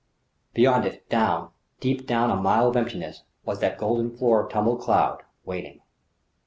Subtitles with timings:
[0.55, 4.81] Beyond it, down, deep down a mile of emptiness, was that golden floor of tumbled
[4.81, 5.81] cloud, waiting